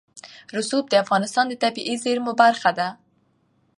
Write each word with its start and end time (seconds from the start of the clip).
رسوب 0.55 0.85
د 0.89 0.93
افغانستان 1.03 1.45
د 1.49 1.53
طبیعي 1.63 1.95
زیرمو 2.03 2.31
برخه 2.41 2.71
ده. 2.79 2.89